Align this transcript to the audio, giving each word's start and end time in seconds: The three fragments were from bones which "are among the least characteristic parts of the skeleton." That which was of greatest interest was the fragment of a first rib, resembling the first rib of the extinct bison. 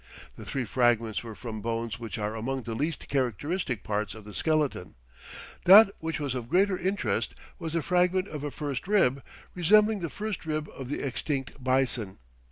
The 0.35 0.47
three 0.47 0.65
fragments 0.65 1.21
were 1.23 1.35
from 1.35 1.61
bones 1.61 1.99
which 1.99 2.17
"are 2.17 2.35
among 2.35 2.63
the 2.63 2.73
least 2.73 3.07
characteristic 3.07 3.83
parts 3.83 4.15
of 4.15 4.23
the 4.25 4.33
skeleton." 4.33 4.95
That 5.65 5.91
which 5.99 6.19
was 6.19 6.33
of 6.33 6.49
greatest 6.49 6.81
interest 6.83 7.35
was 7.59 7.73
the 7.73 7.83
fragment 7.83 8.27
of 8.27 8.43
a 8.43 8.49
first 8.49 8.87
rib, 8.87 9.21
resembling 9.53 9.99
the 9.99 10.09
first 10.09 10.43
rib 10.43 10.67
of 10.75 10.89
the 10.89 11.05
extinct 11.05 11.63
bison. 11.63 12.17